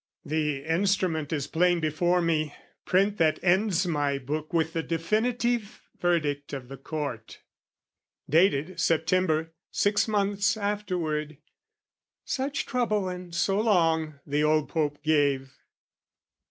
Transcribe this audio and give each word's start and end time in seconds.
The 0.25 0.63
Instrument 0.65 1.31
Is 1.31 1.45
plain 1.45 1.79
before 1.79 2.23
me, 2.23 2.55
print 2.85 3.17
that 3.19 3.37
ends 3.43 3.85
my 3.85 4.17
Book 4.17 4.51
With 4.51 4.73
the 4.73 4.81
definitive 4.81 5.79
verdict 5.99 6.53
of 6.53 6.69
the 6.69 6.77
Court, 6.77 7.39
Dated 8.27 8.79
September, 8.79 9.53
six 9.69 10.07
months 10.07 10.57
afterward, 10.57 11.37
(Such 12.25 12.65
trouble 12.65 13.07
and 13.09 13.35
so 13.35 13.59
long, 13.61 14.19
the 14.25 14.43
old 14.43 14.69
Pope 14.69 15.03
gave!) 15.03 15.51